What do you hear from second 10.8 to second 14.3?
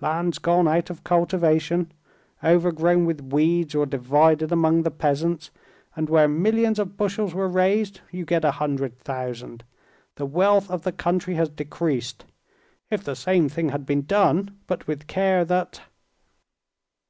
the country has decreased. If the same thing had been